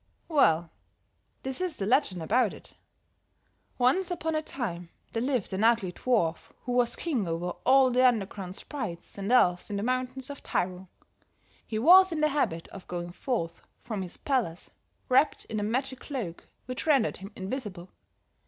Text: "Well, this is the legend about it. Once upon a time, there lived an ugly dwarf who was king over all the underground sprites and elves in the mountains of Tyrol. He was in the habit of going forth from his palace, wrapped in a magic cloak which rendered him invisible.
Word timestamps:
"Well, 0.29 0.71
this 1.43 1.61
is 1.61 1.77
the 1.77 1.85
legend 1.85 2.23
about 2.23 2.53
it. 2.55 2.71
Once 3.77 4.09
upon 4.09 4.33
a 4.33 4.41
time, 4.41 4.89
there 5.13 5.21
lived 5.21 5.53
an 5.53 5.63
ugly 5.63 5.91
dwarf 5.91 6.49
who 6.63 6.71
was 6.71 6.95
king 6.95 7.27
over 7.27 7.51
all 7.67 7.91
the 7.91 8.07
underground 8.07 8.55
sprites 8.55 9.19
and 9.19 9.31
elves 9.31 9.69
in 9.69 9.75
the 9.77 9.83
mountains 9.83 10.31
of 10.31 10.41
Tyrol. 10.41 10.89
He 11.67 11.77
was 11.77 12.11
in 12.11 12.19
the 12.19 12.29
habit 12.29 12.67
of 12.69 12.87
going 12.87 13.11
forth 13.11 13.61
from 13.83 14.01
his 14.01 14.17
palace, 14.17 14.71
wrapped 15.07 15.45
in 15.45 15.59
a 15.59 15.63
magic 15.63 15.99
cloak 15.99 16.47
which 16.65 16.87
rendered 16.87 17.17
him 17.17 17.31
invisible. 17.35 17.91